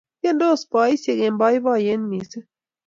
[0.21, 2.45] Tiendos boisiek eng boiboiyet missing